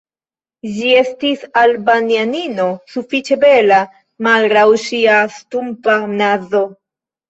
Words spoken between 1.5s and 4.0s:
Albanianino sufiĉe bela,